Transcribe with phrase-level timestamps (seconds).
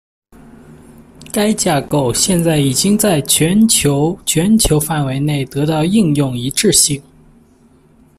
[1.31, 6.99] 该架构现在已经在全球全球范围内得到应用一致性。